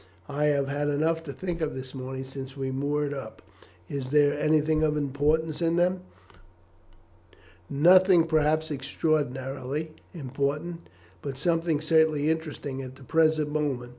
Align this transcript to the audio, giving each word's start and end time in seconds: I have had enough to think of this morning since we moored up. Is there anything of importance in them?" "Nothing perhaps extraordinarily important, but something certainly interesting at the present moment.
I 0.29 0.45
have 0.45 0.67
had 0.67 0.87
enough 0.87 1.23
to 1.25 1.31
think 1.31 1.61
of 1.61 1.75
this 1.75 1.93
morning 1.93 2.23
since 2.23 2.57
we 2.57 2.71
moored 2.71 3.13
up. 3.13 3.43
Is 3.87 4.09
there 4.09 4.33
anything 4.33 4.81
of 4.81 4.97
importance 4.97 5.61
in 5.61 5.75
them?" 5.75 5.99
"Nothing 7.69 8.25
perhaps 8.25 8.71
extraordinarily 8.71 9.91
important, 10.11 10.89
but 11.21 11.37
something 11.37 11.81
certainly 11.81 12.31
interesting 12.31 12.81
at 12.81 12.95
the 12.95 13.03
present 13.03 13.51
moment. 13.51 13.89